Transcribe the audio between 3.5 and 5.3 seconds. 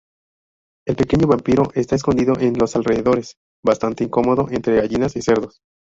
bastante incómodo entre gallinas y